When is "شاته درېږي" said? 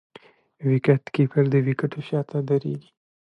2.09-2.89